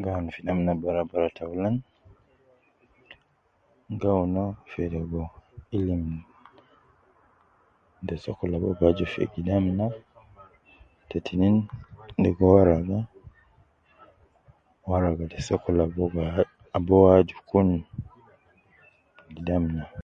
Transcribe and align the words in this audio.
Gi 0.00 0.08
awun 0.12 0.26
fi 0.34 0.40
namna 0.48 0.72
bara 0.82 1.02
bara 1.10 1.28
taulan, 1.38 1.76
gi 3.98 4.06
awun 4.12 4.34
uwo 4.42 4.46
fi 4.70 4.82
ligo 4.94 5.22
ilim 5.76 6.04
te 8.06 8.14
sokol 8.24 8.52
ab 8.52 8.62
uwo 8.64 8.74
bi 8.78 8.84
aju 8.90 9.06
fi 9.12 9.22
gidam 9.34 9.64
na 9.78 9.86
,te 11.08 11.16
tinin 11.26 11.56
ligo 12.24 12.44
waraga, 12.54 12.98
waraga 14.90 15.24
te 15.32 15.38
sokol 15.48 15.76
ab 16.76 16.84
uwo 16.94 17.06
aju 17.16 17.36
kun 17.50 17.68
gidam 19.36 19.64
na 19.76 19.82